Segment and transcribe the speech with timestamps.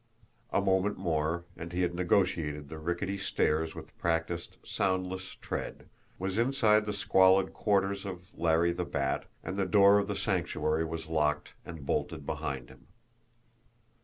[0.51, 6.39] A moment more, and he had negotiated the rickety stairs with practiced, soundless tread, was
[6.39, 11.05] inside the squalid quarters of Larry the Bat, and the door of the Sanctuary was
[11.05, 12.87] locked and bolted behind him.